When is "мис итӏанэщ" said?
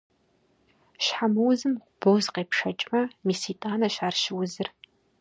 3.25-3.95